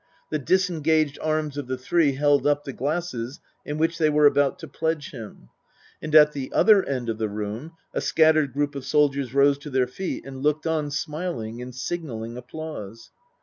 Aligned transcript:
The 0.31 0.39
disengaged 0.39 1.19
arms 1.21 1.57
of 1.57 1.67
the 1.67 1.77
three 1.77 2.13
held 2.15 2.47
up 2.47 2.63
the 2.63 2.73
glasses 2.73 3.39
in 3.63 3.77
which 3.77 3.99
they 3.99 4.09
were 4.09 4.25
about 4.25 4.57
to 4.57 4.67
pledge 4.67 5.11
him. 5.11 5.49
And 6.01 6.15
at 6.15 6.31
the 6.31 6.51
other 6.51 6.83
end 6.83 7.07
of 7.07 7.19
the 7.19 7.29
room 7.29 7.73
a 7.93 8.01
scattered 8.01 8.51
group 8.51 8.73
of 8.73 8.83
soldiers 8.83 9.35
rose 9.35 9.59
to 9.59 9.69
their 9.69 9.85
feet 9.85 10.25
and 10.25 10.41
looked 10.41 10.65
on 10.65 10.89
smiling 10.89 11.61
and 11.61 11.75
signalling 11.75 12.35
applause. 12.35 13.11